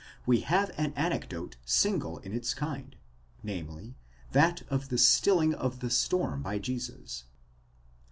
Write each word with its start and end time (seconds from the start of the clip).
we 0.25 0.39
have 0.39 0.71
an 0.79 0.93
anecdote 0.95 1.57
single 1.63 2.17
in 2.17 2.33
its 2.33 2.55
kind, 2.55 2.95
namely, 3.43 3.93
that 4.31 4.63
of 4.67 4.89
the 4.89 4.97
stilling 4.97 5.53
of 5.53 5.79
the 5.79 5.91
storm 5.91 6.41
by 6.41 6.57
Jesus. 6.57 7.25